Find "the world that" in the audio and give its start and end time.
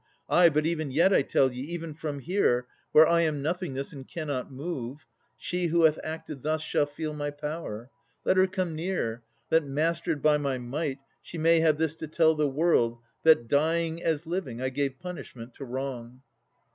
12.33-13.47